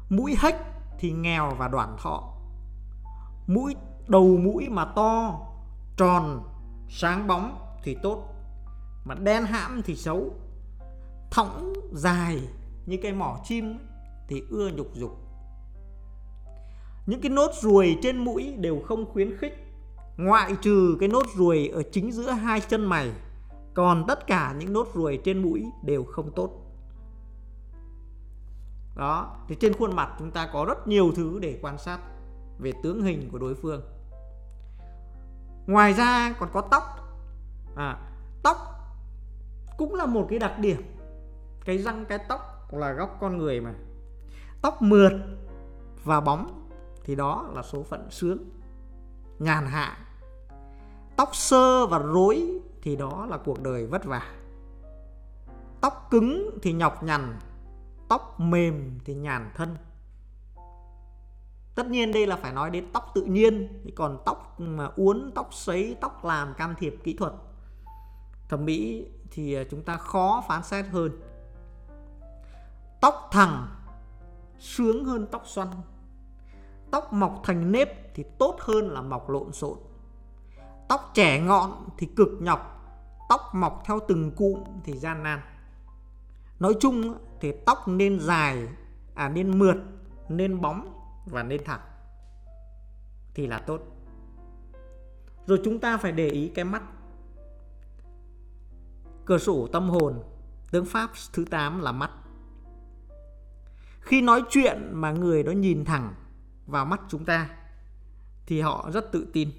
Mũi 0.10 0.36
hách 0.38 0.58
thì 1.00 1.12
nghèo 1.12 1.56
và 1.58 1.68
đoản 1.68 1.96
thọ. 2.04 2.34
Mũi 3.48 3.76
đầu 4.08 4.38
mũi 4.38 4.70
mà 4.70 4.86
to 4.86 5.40
tròn 5.98 6.44
sáng 6.94 7.28
bóng 7.28 7.58
thì 7.84 7.98
tốt, 8.04 8.34
mà 9.06 9.16
đen 9.16 9.44
hãm 9.44 9.82
thì 9.86 9.96
xấu. 9.96 10.34
Thõng 11.32 11.74
dài 11.94 12.40
như 12.86 12.98
cái 13.04 13.14
mỏ 13.14 13.40
chim 13.44 13.78
thì 14.28 14.44
ưa 14.50 14.70
nhục 14.70 14.94
dục. 14.94 15.18
Những 17.06 17.22
cái 17.22 17.30
nốt 17.30 17.52
ruồi 17.62 17.98
trên 18.04 18.18
mũi 18.18 18.54
đều 18.58 18.82
không 18.88 19.06
khuyến 19.06 19.38
khích, 19.38 19.54
ngoại 20.18 20.56
trừ 20.62 20.98
cái 21.00 21.10
nốt 21.10 21.26
ruồi 21.36 21.68
ở 21.74 21.84
chính 21.92 22.12
giữa 22.12 22.32
hai 22.32 22.62
chân 22.62 22.86
mày, 22.86 23.12
còn 23.74 24.06
tất 24.08 24.28
cả 24.28 24.56
những 24.60 24.74
nốt 24.74 24.88
ruồi 24.94 25.20
trên 25.24 25.42
mũi 25.42 25.66
đều 25.84 26.04
không 26.04 26.32
tốt. 26.36 26.50
Đó, 28.96 29.38
thì 29.48 29.56
trên 29.60 29.74
khuôn 29.74 29.96
mặt 29.96 30.10
chúng 30.20 30.32
ta 30.32 30.50
có 30.54 30.66
rất 30.66 30.88
nhiều 30.88 31.12
thứ 31.16 31.40
để 31.40 31.60
quan 31.62 31.78
sát 31.78 32.00
về 32.60 32.72
tướng 32.84 33.02
hình 33.02 33.30
của 33.32 33.38
đối 33.38 33.56
phương 33.56 33.82
ngoài 35.72 35.94
ra 35.94 36.34
còn 36.40 36.50
có 36.54 36.62
tóc. 36.62 36.84
À, 37.76 37.98
tóc 38.44 38.58
cũng 39.78 39.96
là 39.96 40.06
một 40.06 40.28
cái 40.30 40.40
đặc 40.40 40.60
điểm. 40.60 40.82
Cái 41.66 41.78
răng 41.78 42.06
cái 42.06 42.18
tóc 42.18 42.74
là 42.74 42.92
góc 42.92 43.18
con 43.22 43.38
người 43.38 43.62
mà. 43.62 43.74
Tóc 44.62 44.82
mượt 44.82 45.12
và 46.04 46.22
bóng 46.22 46.70
thì 47.04 47.16
đó 47.16 47.50
là 47.54 47.62
số 47.62 47.84
phận 47.84 48.12
sướng 48.12 48.38
nhàn 49.40 49.66
hạ. 49.66 49.98
Tóc 51.16 51.36
sơ 51.36 51.88
và 51.88 52.00
rối 52.00 52.60
thì 52.82 52.96
đó 52.96 53.26
là 53.30 53.38
cuộc 53.38 53.62
đời 53.62 53.88
vất 53.88 54.06
vả. 54.06 54.22
Tóc 55.82 56.08
cứng 56.12 56.60
thì 56.62 56.74
nhọc 56.74 57.04
nhằn 57.04 57.40
tóc 58.10 58.40
mềm 58.40 59.00
thì 59.06 59.16
nhàn 59.16 59.52
thân 59.56 59.76
tất 61.76 61.88
nhiên 61.88 62.12
đây 62.12 62.28
là 62.28 62.36
phải 62.36 62.54
nói 62.54 62.70
đến 62.70 62.86
tóc 62.94 63.12
tự 63.16 63.24
nhiên. 63.24 63.84
Còn 63.96 64.18
tóc 64.26 64.60
mà 64.60 64.90
uốn, 64.96 65.32
tóc 65.36 65.54
sấy, 65.54 65.98
tóc 66.02 66.26
làm 66.26 66.54
can 66.54 66.76
thiệp 66.80 66.96
kỹ 67.04 67.14
thuật, 67.14 67.34
thẩm 68.50 68.66
mỹ 68.66 69.06
thì 69.32 69.54
à, 69.54 69.64
chúng 69.72 69.84
ta 69.84 69.98
khó 69.98 70.44
phán 70.48 70.64
xét 70.64 70.86
hơn. 70.86 71.12
Tóc 73.02 73.30
thẳng, 73.32 73.68
sướng 74.60 75.06
hơn 75.06 75.28
tóc 75.32 75.44
xoăn. 75.46 75.68
Tóc 76.92 77.14
mọc 77.14 77.42
thành 77.44 77.72
nếp 77.72 78.16
thì 78.16 78.24
tốt 78.40 78.58
hơn 78.60 78.90
là 78.90 79.02
mọc 79.02 79.30
lộn 79.30 79.54
xộn. 79.54 79.78
Tóc 80.88 81.12
trẻ 81.14 81.42
ngọn 81.42 81.90
thì 81.98 82.08
cực 82.16 82.30
nhọc. 82.42 82.78
Tóc 83.30 83.42
mọc 83.54 83.82
theo 83.86 84.00
từng 84.08 84.32
cụm 84.32 84.64
thì 84.84 84.98
gian 84.98 85.24
nan. 85.24 85.42
Nói 86.60 86.76
chung 86.80 87.16
thì 87.40 87.54
tóc 87.66 87.88
nên 87.88 88.20
dài 88.20 88.68
à 89.16 89.30
nên 89.30 89.60
mượt, 89.60 89.78
nên 90.30 90.62
bóng 90.62 91.01
và 91.26 91.44
nên 91.44 91.64
thẳng 91.64 91.82
thì 93.34 93.48
là 93.48 93.60
tốt. 93.60 93.82
Rồi 95.48 95.62
chúng 95.66 95.80
ta 95.80 95.98
phải 95.98 96.12
để 96.12 96.28
ý 96.28 96.52
cái 96.56 96.66
mắt. 96.66 96.84
Cửa 99.26 99.38
sổ 99.38 99.68
tâm 99.74 99.90
hồn, 99.90 100.24
tướng 100.72 100.86
pháp 100.86 101.12
thứ 101.34 101.46
8 101.46 101.82
là 101.82 101.92
mắt. 101.92 102.12
Khi 104.02 104.22
nói 104.22 104.44
chuyện 104.50 104.90
mà 104.92 105.12
người 105.12 105.44
đó 105.44 105.52
nhìn 105.52 105.86
thẳng 105.86 106.14
vào 106.68 106.86
mắt 106.86 107.02
chúng 107.10 107.26
ta, 107.26 107.50
thì 108.46 108.62
họ 108.62 108.90
rất 108.94 109.12
tự 109.12 109.28
tin. 109.34 109.52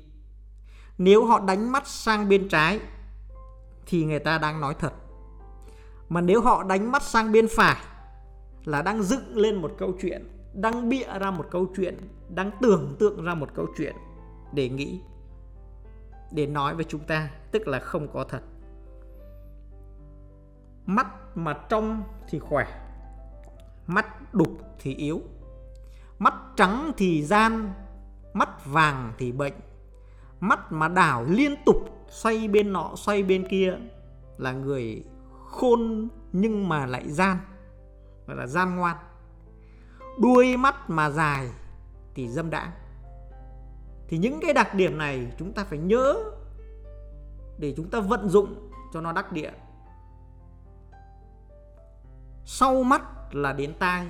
Nếu 0.98 1.26
họ 1.26 1.40
đánh 1.40 1.72
mắt 1.72 1.86
sang 1.86 2.28
bên 2.28 2.48
trái, 2.48 2.80
thì 3.86 4.04
người 4.04 4.18
ta 4.18 4.38
đang 4.38 4.60
nói 4.60 4.74
thật. 4.78 4.92
Mà 6.08 6.20
nếu 6.20 6.40
họ 6.40 6.62
đánh 6.62 6.92
mắt 6.92 7.02
sang 7.02 7.32
bên 7.32 7.46
phải, 7.56 7.76
là 8.64 8.82
đang 8.82 9.02
dựng 9.02 9.36
lên 9.36 9.56
một 9.56 9.72
câu 9.78 9.94
chuyện 10.02 10.41
đang 10.54 10.88
bịa 10.88 11.18
ra 11.20 11.30
một 11.30 11.46
câu 11.50 11.66
chuyện, 11.76 11.98
đang 12.28 12.50
tưởng 12.60 12.96
tượng 12.98 13.24
ra 13.24 13.34
một 13.34 13.48
câu 13.54 13.66
chuyện 13.76 13.96
để 14.52 14.68
nghĩ, 14.68 15.00
để 16.32 16.46
nói 16.46 16.74
với 16.74 16.84
chúng 16.84 17.04
ta, 17.04 17.30
tức 17.50 17.68
là 17.68 17.78
không 17.78 18.08
có 18.12 18.24
thật. 18.24 18.42
Mắt 20.86 21.06
mà 21.34 21.54
trong 21.68 22.02
thì 22.28 22.38
khỏe, 22.38 22.66
mắt 23.86 24.34
đục 24.34 24.58
thì 24.78 24.94
yếu, 24.94 25.20
mắt 26.18 26.34
trắng 26.56 26.92
thì 26.96 27.22
gian, 27.22 27.72
mắt 28.32 28.66
vàng 28.66 29.12
thì 29.18 29.32
bệnh. 29.32 29.54
Mắt 30.40 30.72
mà 30.72 30.88
đảo 30.88 31.24
liên 31.28 31.54
tục, 31.66 31.76
xoay 32.08 32.48
bên 32.48 32.72
nọ, 32.72 32.92
xoay 32.96 33.22
bên 33.22 33.48
kia 33.48 33.74
là 34.38 34.52
người 34.52 35.04
khôn 35.46 36.08
nhưng 36.32 36.68
mà 36.68 36.86
lại 36.86 37.10
gian, 37.10 37.36
gọi 38.26 38.36
là 38.36 38.46
gian 38.46 38.76
ngoan 38.76 38.96
đuôi 40.18 40.56
mắt 40.56 40.90
mà 40.90 41.10
dài 41.10 41.48
thì 42.14 42.28
dâm 42.28 42.50
đãng. 42.50 42.70
Thì 44.08 44.18
những 44.18 44.38
cái 44.42 44.52
đặc 44.52 44.74
điểm 44.74 44.98
này 44.98 45.32
chúng 45.38 45.52
ta 45.52 45.64
phải 45.64 45.78
nhớ 45.78 46.14
để 47.58 47.74
chúng 47.76 47.90
ta 47.90 48.00
vận 48.00 48.28
dụng 48.28 48.70
cho 48.92 49.00
nó 49.00 49.12
đắc 49.12 49.32
địa. 49.32 49.50
Sau 52.44 52.82
mắt 52.82 53.02
là 53.34 53.52
đến 53.52 53.74
tai. 53.78 54.06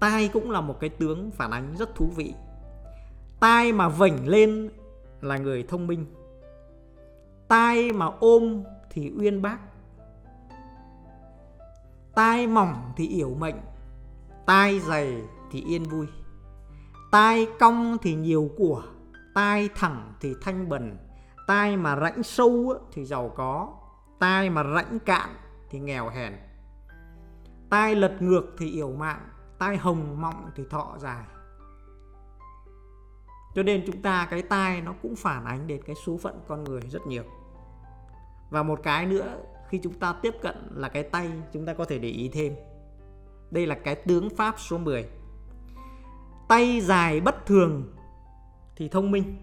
Tai 0.00 0.28
cũng 0.28 0.50
là 0.50 0.60
một 0.60 0.80
cái 0.80 0.90
tướng 0.90 1.30
phản 1.30 1.50
ánh 1.50 1.74
rất 1.78 1.94
thú 1.94 2.06
vị. 2.16 2.34
Tai 3.40 3.72
mà 3.72 3.88
vểnh 3.88 4.28
lên 4.28 4.70
là 5.20 5.38
người 5.38 5.62
thông 5.62 5.86
minh. 5.86 6.06
Tai 7.48 7.92
mà 7.92 8.06
ôm 8.20 8.64
thì 8.90 9.12
uyên 9.18 9.42
bác. 9.42 9.58
Tai 12.14 12.46
mỏng 12.46 12.92
thì 12.96 13.08
yểu 13.08 13.34
mệnh 13.34 13.56
tai 14.46 14.80
dày 14.80 15.22
thì 15.50 15.60
yên 15.60 15.82
vui. 15.82 16.06
Tai 17.10 17.46
cong 17.60 17.98
thì 18.02 18.14
nhiều 18.14 18.50
của, 18.56 18.82
tai 19.34 19.68
thẳng 19.74 20.12
thì 20.20 20.34
thanh 20.42 20.68
bần. 20.68 20.96
Tai 21.46 21.76
mà 21.76 21.96
rãnh 21.96 22.22
sâu 22.22 22.74
thì 22.92 23.04
giàu 23.04 23.28
có, 23.36 23.74
tai 24.18 24.50
mà 24.50 24.64
rãnh 24.74 24.98
cạn 24.98 25.28
thì 25.70 25.78
nghèo 25.78 26.08
hèn. 26.08 26.32
Tai 27.70 27.94
lật 27.94 28.16
ngược 28.22 28.54
thì 28.58 28.70
yểu 28.70 28.92
mạng 28.92 29.28
tai 29.62 29.76
hồng 29.76 30.20
mọng 30.20 30.50
thì 30.56 30.64
thọ 30.70 30.96
dài. 30.98 31.24
Cho 33.54 33.62
nên 33.62 33.82
chúng 33.86 34.02
ta 34.02 34.26
cái 34.30 34.42
tai 34.42 34.80
nó 34.80 34.94
cũng 35.02 35.16
phản 35.16 35.44
ánh 35.44 35.66
đến 35.66 35.82
cái 35.86 35.96
số 36.06 36.16
phận 36.16 36.40
con 36.48 36.64
người 36.64 36.80
rất 36.80 37.06
nhiều. 37.06 37.22
Và 38.50 38.62
một 38.62 38.80
cái 38.82 39.06
nữa 39.06 39.38
khi 39.68 39.80
chúng 39.82 39.92
ta 39.92 40.14
tiếp 40.22 40.34
cận 40.42 40.56
là 40.70 40.88
cái 40.88 41.02
tay, 41.02 41.32
chúng 41.52 41.66
ta 41.66 41.74
có 41.74 41.84
thể 41.84 41.98
để 41.98 42.08
ý 42.08 42.30
thêm 42.32 42.54
đây 43.52 43.66
là 43.66 43.74
cái 43.74 43.94
tướng 43.94 44.30
pháp 44.30 44.54
số 44.58 44.78
10 44.78 45.04
tay 46.48 46.80
dài 46.80 47.20
bất 47.20 47.46
thường 47.46 47.92
thì 48.76 48.88
thông 48.88 49.10
minh. 49.10 49.36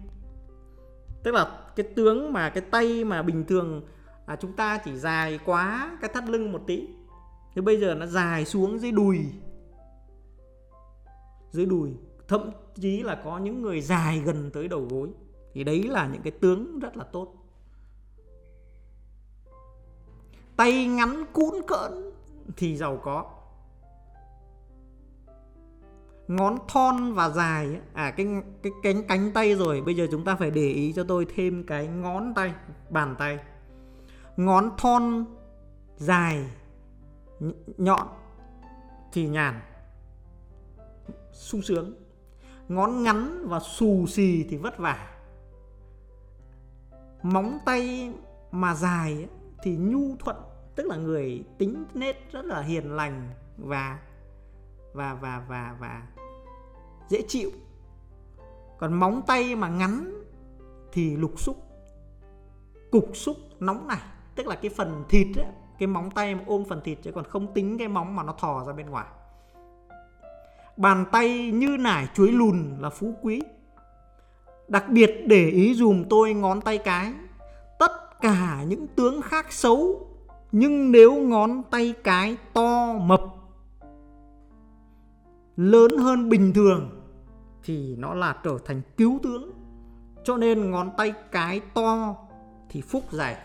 Tức 1.22 1.34
là 1.34 1.60
cái 1.76 1.86
tướng 1.96 2.32
mà 2.32 2.50
cái 2.50 2.60
tay 2.70 3.04
mà 3.04 3.22
bình 3.22 3.44
thường 3.44 3.82
à, 4.26 4.36
chúng 4.36 4.52
ta 4.52 4.78
chỉ 4.84 4.96
dài 4.96 5.38
quá 5.44 5.98
cái 6.00 6.10
thắt 6.14 6.28
lưng 6.28 6.52
một 6.52 6.62
tí 6.66 6.86
Thế 7.54 7.62
bây 7.62 7.80
giờ 7.80 7.94
nó 7.94 8.06
dài 8.06 8.44
xuống 8.44 8.78
dưới 8.78 8.92
đùi. 8.92 9.18
Dưới 11.50 11.66
đùi 11.66 11.90
thậm 12.28 12.50
chí 12.74 13.02
là 13.02 13.20
có 13.24 13.38
những 13.38 13.62
người 13.62 13.80
dài 13.80 14.18
gần 14.18 14.50
tới 14.50 14.68
đầu 14.68 14.86
gối. 14.90 15.08
Thì 15.54 15.64
đấy 15.64 15.82
là 15.82 16.08
những 16.12 16.22
cái 16.22 16.30
tướng 16.30 16.78
rất 16.78 16.96
là 16.96 17.04
tốt. 17.04 17.34
Tay 20.56 20.86
ngắn 20.86 21.24
cũn 21.32 21.54
cỡn 21.66 22.10
thì 22.56 22.76
giàu 22.76 23.00
có 23.02 23.39
ngón 26.30 26.58
thon 26.68 27.12
và 27.12 27.28
dài 27.28 27.80
à 27.92 28.10
cái 28.10 28.26
cái 28.62 28.72
cánh 28.82 29.02
cánh 29.02 29.32
tay 29.32 29.54
rồi, 29.54 29.82
bây 29.82 29.94
giờ 29.94 30.06
chúng 30.10 30.24
ta 30.24 30.36
phải 30.36 30.50
để 30.50 30.68
ý 30.68 30.92
cho 30.92 31.04
tôi 31.04 31.26
thêm 31.36 31.64
cái 31.66 31.86
ngón 31.86 32.34
tay, 32.34 32.54
bàn 32.90 33.14
tay. 33.18 33.38
Ngón 34.36 34.70
thon 34.78 35.24
dài 35.96 36.44
nhọn, 37.76 38.06
thì 39.12 39.28
nhàn, 39.28 39.60
sung 41.32 41.62
sướng. 41.62 41.94
Ngón 42.68 43.02
ngắn 43.02 43.48
và 43.48 43.60
xù 43.60 44.06
xì 44.06 44.46
thì 44.50 44.56
vất 44.56 44.78
vả. 44.78 45.10
Móng 47.22 47.58
tay 47.66 48.12
mà 48.50 48.74
dài 48.74 49.28
thì 49.62 49.76
nhu 49.76 50.16
thuận, 50.16 50.36
tức 50.74 50.86
là 50.86 50.96
người 50.96 51.44
tính 51.58 51.84
nết 51.94 52.32
rất 52.32 52.44
là 52.44 52.60
hiền 52.60 52.96
lành 52.96 53.30
và 53.56 53.98
và 54.92 55.14
và 55.14 55.44
và 55.48 55.76
và 55.80 56.02
dễ 57.10 57.22
chịu. 57.28 57.50
Còn 58.78 58.92
móng 58.92 59.22
tay 59.26 59.54
mà 59.56 59.68
ngắn 59.68 60.22
thì 60.92 61.16
lục 61.16 61.40
xúc 61.40 61.56
cục 62.90 63.16
xúc 63.16 63.36
nóng 63.60 63.86
này 63.86 64.00
tức 64.34 64.46
là 64.46 64.56
cái 64.56 64.70
phần 64.70 65.04
thịt 65.08 65.26
ấy, 65.36 65.46
cái 65.78 65.86
móng 65.86 66.10
tay 66.10 66.34
mà 66.34 66.40
ôm 66.46 66.64
phần 66.68 66.80
thịt 66.84 66.98
chứ 67.02 67.12
còn 67.14 67.24
không 67.24 67.54
tính 67.54 67.78
cái 67.78 67.88
móng 67.88 68.16
mà 68.16 68.22
nó 68.22 68.32
thò 68.32 68.64
ra 68.66 68.72
bên 68.72 68.90
ngoài. 68.90 69.06
Bàn 70.76 71.04
tay 71.12 71.50
như 71.50 71.76
nải 71.80 72.08
chuối 72.14 72.32
lùn 72.32 72.76
là 72.80 72.90
phú 72.90 73.14
quý. 73.22 73.42
Đặc 74.68 74.84
biệt 74.88 75.10
để 75.26 75.48
ý 75.48 75.74
dùm 75.74 76.04
tôi 76.10 76.34
ngón 76.34 76.60
tay 76.60 76.78
cái 76.78 77.12
tất 77.78 78.20
cả 78.20 78.64
những 78.68 78.86
tướng 78.86 79.22
khác 79.22 79.52
xấu 79.52 80.06
nhưng 80.52 80.92
nếu 80.92 81.14
ngón 81.14 81.62
tay 81.70 81.94
cái 82.04 82.36
to 82.52 82.92
mập 82.92 83.22
lớn 85.56 85.96
hơn 85.98 86.28
bình 86.28 86.52
thường 86.52 86.99
thì 87.64 87.96
nó 87.96 88.14
là 88.14 88.36
trở 88.44 88.58
thành 88.64 88.82
cứu 88.96 89.18
tướng. 89.22 89.50
Cho 90.24 90.36
nên 90.36 90.70
ngón 90.70 90.90
tay 90.96 91.14
cái 91.30 91.60
to 91.74 92.16
thì 92.68 92.80
phúc 92.80 93.04
dày 93.10 93.36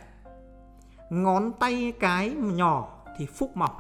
ngón 1.09 1.51
tay 1.59 1.93
cái 1.99 2.29
nhỏ 2.29 3.03
thì 3.17 3.25
phúc 3.25 3.51
mỏng. 3.57 3.75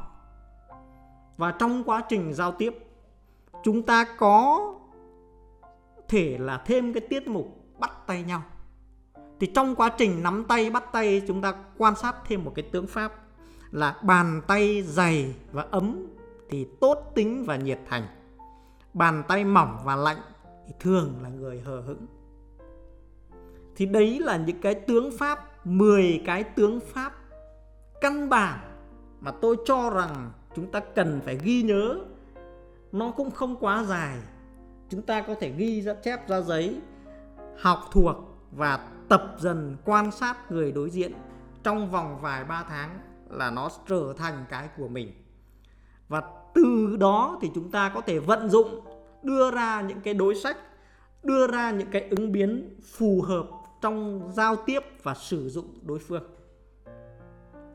Và 1.37 1.51
trong 1.51 1.83
quá 1.83 2.03
trình 2.09 2.33
giao 2.33 2.51
tiếp, 2.51 2.73
chúng 3.63 3.83
ta 3.83 4.05
có 4.17 4.73
thể 6.07 6.37
là 6.39 6.61
thêm 6.65 6.93
cái 6.93 7.01
tiết 7.09 7.27
mục 7.27 7.47
bắt 7.79 7.91
tay 8.07 8.23
nhau. 8.23 8.43
Thì 9.39 9.47
trong 9.55 9.75
quá 9.75 9.89
trình 9.97 10.23
nắm 10.23 10.45
tay, 10.47 10.69
bắt 10.69 10.83
tay, 10.91 11.21
chúng 11.27 11.41
ta 11.41 11.53
quan 11.77 11.95
sát 11.95 12.15
thêm 12.27 12.43
một 12.43 12.51
cái 12.55 12.65
tướng 12.71 12.87
pháp 12.87 13.13
là 13.71 13.99
bàn 14.03 14.41
tay 14.47 14.81
dày 14.81 15.35
và 15.51 15.65
ấm 15.71 16.07
thì 16.49 16.67
tốt 16.81 17.11
tính 17.15 17.43
và 17.47 17.55
nhiệt 17.55 17.79
thành 17.89 18.07
bàn 18.95 19.23
tay 19.27 19.45
mỏng 19.45 19.77
và 19.83 19.95
lạnh 19.95 20.21
thì 20.67 20.73
thường 20.79 21.13
là 21.23 21.29
người 21.29 21.59
hờ 21.59 21.81
hững. 21.81 22.05
Thì 23.75 23.85
đấy 23.85 24.19
là 24.19 24.37
những 24.37 24.61
cái 24.61 24.75
tướng 24.75 25.17
pháp 25.17 25.67
10 25.67 26.21
cái 26.25 26.43
tướng 26.43 26.79
pháp 26.79 27.13
căn 28.01 28.29
bản 28.29 28.59
mà 29.19 29.31
tôi 29.31 29.57
cho 29.65 29.89
rằng 29.89 30.31
chúng 30.55 30.71
ta 30.71 30.79
cần 30.79 31.21
phải 31.25 31.37
ghi 31.43 31.63
nhớ. 31.63 31.99
Nó 32.91 33.11
cũng 33.11 33.31
không 33.31 33.55
quá 33.59 33.83
dài. 33.83 34.17
Chúng 34.89 35.01
ta 35.01 35.21
có 35.21 35.35
thể 35.39 35.51
ghi 35.57 35.81
ra, 35.81 35.93
chép 35.93 36.27
ra 36.27 36.41
giấy, 36.41 36.81
học 37.59 37.79
thuộc 37.91 38.15
và 38.51 38.87
tập 39.09 39.35
dần 39.39 39.77
quan 39.85 40.11
sát 40.11 40.51
người 40.51 40.71
đối 40.71 40.89
diện 40.89 41.13
trong 41.63 41.91
vòng 41.91 42.19
vài 42.21 42.43
ba 42.43 42.65
tháng 42.69 42.99
là 43.29 43.51
nó 43.51 43.69
trở 43.87 44.13
thành 44.17 44.45
cái 44.49 44.69
của 44.77 44.87
mình 44.87 45.24
và 46.07 46.21
từ 46.53 46.97
đó 46.99 47.39
thì 47.41 47.51
chúng 47.55 47.71
ta 47.71 47.91
có 47.93 48.01
thể 48.01 48.19
vận 48.19 48.49
dụng, 48.49 48.79
đưa 49.23 49.51
ra 49.51 49.81
những 49.81 50.01
cái 50.01 50.13
đối 50.13 50.35
sách, 50.35 50.57
đưa 51.23 51.47
ra 51.47 51.71
những 51.71 51.87
cái 51.91 52.07
ứng 52.09 52.31
biến 52.31 52.79
phù 52.83 53.21
hợp 53.21 53.47
trong 53.81 54.29
giao 54.33 54.55
tiếp 54.55 54.79
và 55.03 55.13
sử 55.13 55.49
dụng 55.49 55.79
đối 55.81 55.99
phương. 55.99 56.23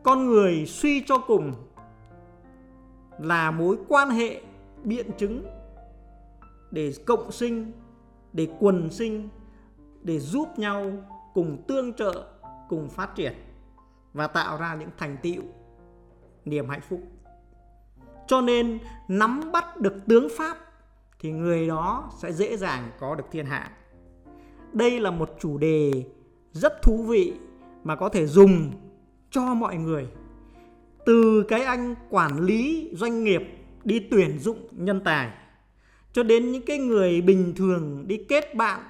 Con 0.03 0.27
người 0.27 0.67
suy 0.67 1.05
cho 1.07 1.19
cùng 1.19 1.53
là 3.19 3.51
mối 3.51 3.79
quan 3.89 4.11
hệ 4.11 4.41
biện 4.85 5.11
chứng 5.19 5.47
để 6.71 6.93
cộng 7.07 7.33
sinh, 7.33 7.73
để 8.33 8.49
quần 8.61 8.91
sinh, 8.91 9.29
để 10.03 10.19
giúp 10.19 10.49
nhau 10.57 10.93
cùng 11.35 11.63
tương 11.69 11.93
trợ, 11.93 12.25
cùng 12.69 12.89
phát 12.89 13.15
triển 13.15 13.33
và 14.13 14.27
tạo 14.27 14.57
ra 14.57 14.75
những 14.75 14.91
thành 14.99 15.17
tựu 15.23 15.43
niềm 16.45 16.69
hạnh 16.69 16.81
phúc 16.81 17.01
cho 18.31 18.41
nên 18.41 18.79
nắm 19.09 19.53
bắt 19.53 19.81
được 19.81 19.95
tướng 20.09 20.29
pháp 20.39 20.59
thì 21.21 21.33
người 21.33 21.69
đó 21.69 22.11
sẽ 22.23 22.33
dễ 22.33 22.57
dàng 22.57 22.91
có 23.01 23.15
được 23.15 23.25
thiên 23.31 23.47
hạ. 23.47 23.71
Đây 24.73 25.01
là 25.01 25.11
một 25.11 25.37
chủ 25.41 25.59
đề 25.59 26.05
rất 26.53 26.83
thú 26.83 27.03
vị 27.09 27.33
mà 27.85 27.97
có 27.97 28.09
thể 28.09 28.27
dùng 28.27 28.73
cho 29.31 29.55
mọi 29.55 29.77
người. 29.77 30.07
Từ 31.07 31.45
cái 31.49 31.63
anh 31.63 31.95
quản 32.11 32.41
lý 32.41 32.91
doanh 32.93 33.25
nghiệp 33.25 33.43
đi 33.85 34.07
tuyển 34.11 34.39
dụng 34.39 34.69
nhân 34.71 35.01
tài 35.05 35.31
cho 36.13 36.23
đến 36.23 36.53
những 36.53 36.67
cái 36.67 36.79
người 36.79 37.21
bình 37.21 37.55
thường 37.57 38.05
đi 38.07 38.25
kết 38.29 38.55
bạn 38.55 38.81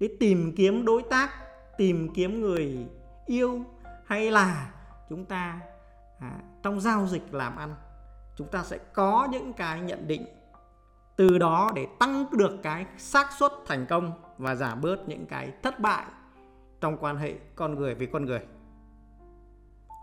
đi 0.00 0.08
tìm 0.20 0.52
kiếm 0.56 0.84
đối 0.84 1.02
tác 1.02 1.30
tìm 1.78 2.08
kiếm 2.14 2.40
người 2.40 2.86
yêu 3.26 3.64
hay 4.06 4.30
là 4.30 4.70
chúng 5.08 5.24
ta 5.24 5.60
à, 6.20 6.40
trong 6.62 6.80
giao 6.80 7.06
dịch 7.06 7.34
làm 7.34 7.56
ăn 7.56 7.74
chúng 8.38 8.48
ta 8.48 8.64
sẽ 8.64 8.78
có 8.92 9.28
những 9.30 9.52
cái 9.52 9.80
nhận 9.80 10.08
định 10.08 10.24
từ 11.16 11.38
đó 11.38 11.70
để 11.74 11.86
tăng 11.98 12.24
được 12.32 12.58
cái 12.62 12.86
xác 12.98 13.32
suất 13.38 13.52
thành 13.66 13.86
công 13.86 14.12
và 14.38 14.54
giảm 14.54 14.80
bớt 14.80 15.08
những 15.08 15.26
cái 15.26 15.52
thất 15.62 15.80
bại 15.80 16.04
trong 16.80 16.96
quan 17.00 17.16
hệ 17.16 17.34
con 17.54 17.74
người 17.74 17.94
với 17.94 18.06
con 18.06 18.24
người. 18.24 18.40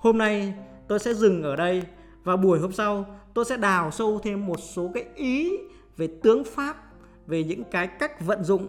Hôm 0.01 0.17
nay 0.17 0.53
tôi 0.87 0.99
sẽ 0.99 1.13
dừng 1.13 1.43
ở 1.43 1.55
đây 1.55 1.83
và 2.23 2.35
buổi 2.35 2.59
hôm 2.59 2.71
sau 2.71 3.05
tôi 3.33 3.45
sẽ 3.45 3.57
đào 3.57 3.91
sâu 3.91 4.19
thêm 4.23 4.45
một 4.45 4.59
số 4.59 4.91
cái 4.93 5.05
ý 5.15 5.57
về 5.97 6.07
tướng 6.23 6.43
pháp, 6.43 6.77
về 7.27 7.43
những 7.43 7.63
cái 7.63 7.87
cách 7.87 8.21
vận 8.21 8.43
dụng 8.43 8.67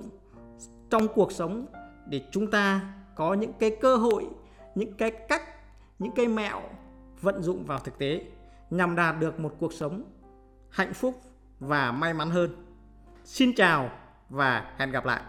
trong 0.90 1.08
cuộc 1.14 1.32
sống 1.32 1.66
để 2.08 2.20
chúng 2.30 2.50
ta 2.50 2.94
có 3.14 3.34
những 3.34 3.52
cái 3.52 3.76
cơ 3.80 3.96
hội, 3.96 4.26
những 4.74 4.92
cái 4.92 5.10
cách, 5.10 5.42
những 5.98 6.12
cái 6.12 6.28
mẹo 6.28 6.62
vận 7.20 7.42
dụng 7.42 7.64
vào 7.64 7.78
thực 7.78 7.98
tế 7.98 8.20
nhằm 8.70 8.96
đạt 8.96 9.20
được 9.20 9.40
một 9.40 9.54
cuộc 9.58 9.72
sống 9.72 10.02
hạnh 10.70 10.94
phúc 10.94 11.20
và 11.60 11.92
may 11.92 12.14
mắn 12.14 12.30
hơn. 12.30 12.50
Xin 13.24 13.54
chào 13.56 13.90
và 14.28 14.74
hẹn 14.78 14.90
gặp 14.90 15.04
lại. 15.04 15.22